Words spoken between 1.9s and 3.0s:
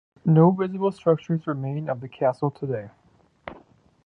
the castle today.